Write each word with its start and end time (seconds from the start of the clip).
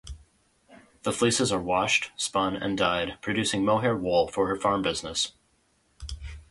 The 1.03 1.11
fleeces 1.11 1.51
are 1.51 1.61
washed, 1.61 2.09
spun 2.15 2.55
and 2.55 2.75
dyed, 2.75 3.19
producing 3.21 3.63
mohair 3.63 3.95
wool 3.95 4.27
for 4.27 4.47
her 4.47 4.55
farm 4.55 4.81
business. 4.81 5.33